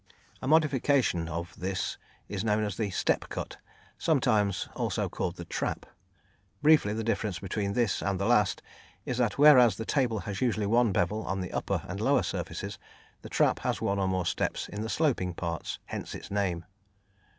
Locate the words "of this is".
1.29-2.43